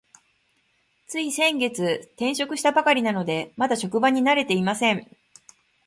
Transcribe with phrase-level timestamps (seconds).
[1.05, 5.07] つい先月、転職をしたばかりなので、まだ職場に慣れていません。